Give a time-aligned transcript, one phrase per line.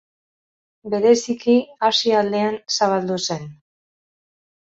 [0.93, 1.57] Bereziki
[1.89, 3.45] Asia aldean zabaldu zen.